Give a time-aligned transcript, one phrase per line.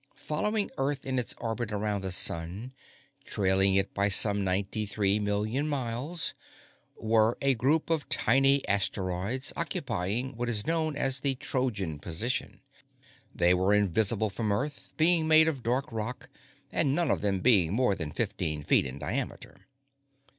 [0.15, 2.73] Following Earth in its orbit around the sun,
[3.23, 6.33] trailing it by some ninety three million miles,
[6.97, 12.61] were a group of tiny asteroids, occupying what is known as the Trojan position.
[13.31, 16.29] They were invisible from Earth, being made of dark rock
[16.71, 19.67] and none of them being more than fifteen feet in diameter.